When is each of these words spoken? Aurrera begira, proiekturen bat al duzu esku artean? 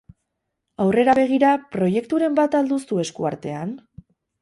Aurrera 0.85 1.15
begira, 1.19 1.53
proiekturen 1.77 2.41
bat 2.43 2.61
al 2.63 2.75
duzu 2.75 3.01
esku 3.07 3.33
artean? 3.37 3.81